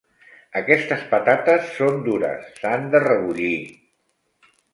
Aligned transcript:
Aquestes 0.61 1.03
patates 1.11 1.67
són 1.75 1.99
dures: 2.07 2.49
s'han 2.63 2.89
de 2.97 3.03
rebullir. 3.05 3.53